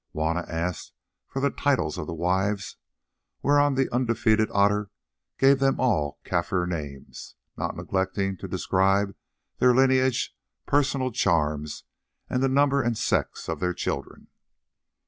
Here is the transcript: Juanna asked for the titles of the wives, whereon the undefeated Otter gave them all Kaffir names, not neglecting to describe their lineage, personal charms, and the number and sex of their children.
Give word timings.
Juanna 0.13 0.45
asked 0.49 0.93
for 1.27 1.39
the 1.41 1.51
titles 1.51 1.99
of 1.99 2.07
the 2.07 2.13
wives, 2.15 2.77
whereon 3.43 3.75
the 3.75 3.87
undefeated 3.93 4.49
Otter 4.51 4.89
gave 5.37 5.59
them 5.59 5.79
all 5.79 6.17
Kaffir 6.25 6.67
names, 6.67 7.35
not 7.55 7.75
neglecting 7.75 8.35
to 8.37 8.47
describe 8.47 9.15
their 9.59 9.75
lineage, 9.75 10.35
personal 10.65 11.11
charms, 11.11 11.83
and 12.27 12.41
the 12.41 12.49
number 12.49 12.81
and 12.81 12.97
sex 12.97 13.47
of 13.47 13.59
their 13.59 13.75
children. 13.75 14.29